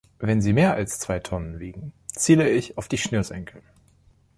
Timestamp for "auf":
2.79-2.87